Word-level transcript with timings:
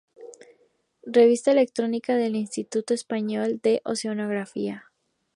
Revista 1.05 1.51
electrónica 1.51 2.15
del 2.15 2.35
instituto 2.35 2.91
español 2.95 3.59
de 3.61 3.83
oceanografía. 3.85 4.85